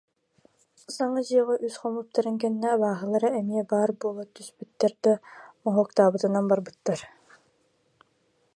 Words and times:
Саҥа 0.95 1.21
дьиэҕэ 1.27 1.55
үс 1.65 1.75
хоммуттарын 1.81 2.35
кэннэ 2.41 2.67
абааһылара 2.75 3.29
эмиэ 3.39 3.63
баар 3.71 3.91
буола 4.01 4.23
түспүттэр 4.35 4.93
да, 5.03 5.11
моһуоктаабытынан 5.63 6.45
барбыттар 6.49 6.99